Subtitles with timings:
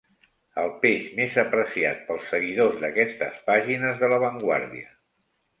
[0.61, 4.91] El peix més apreciat pels seguidors d'aquestes pàgines de La Vanguardia.